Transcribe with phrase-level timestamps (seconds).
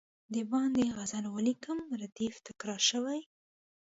[0.33, 3.21] د باندي غزل ولیکم ردیف تکرار شوی.